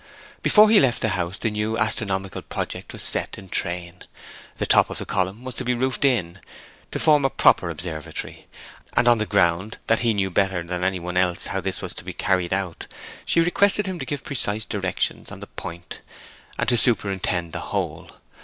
[0.41, 4.03] Before he left the house the new astronomical project was set in train.
[4.57, 6.39] The top of the column was to be roofed in,
[6.89, 8.47] to form a proper observatory;
[8.97, 11.93] and on the ground that he knew better than any one else how this was
[11.93, 12.87] to be carried out,
[13.27, 16.01] she requested him to give precise directions on the point,
[16.57, 18.09] and to superintend the whole.